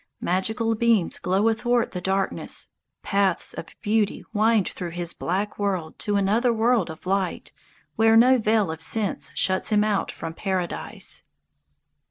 Magical 0.23 0.73
beams 0.73 1.19
glow 1.19 1.47
athwart 1.47 1.91
the 1.91 2.01
darkness; 2.01 2.69
Paths 3.03 3.53
of 3.53 3.67
beauty 3.83 4.25
wind 4.33 4.67
through 4.69 4.89
his 4.89 5.13
black 5.13 5.59
world 5.59 5.99
To 5.99 6.15
another 6.15 6.51
world 6.51 6.89
of 6.89 7.05
light, 7.05 7.51
Where 7.97 8.17
no 8.17 8.39
veil 8.39 8.71
of 8.71 8.81
sense 8.81 9.31
shuts 9.35 9.69
him 9.71 9.83
out 9.83 10.11
from 10.11 10.33
Paradise. 10.33 11.25